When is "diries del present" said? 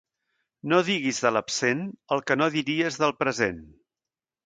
2.59-3.65